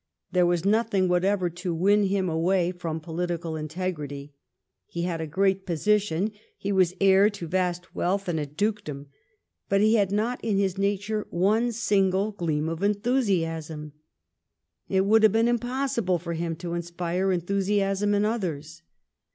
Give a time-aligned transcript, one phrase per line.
[0.31, 4.33] There was nothing what ever to win him away from political integrity.
[4.87, 9.09] He had a great position, he was heir to vast wealth and to a dukedom.
[9.69, 13.93] But he had not in his nature one single gleam of enthusiasm.
[14.89, 18.81] It would have been impossible for him to inspire enthusiasm in others.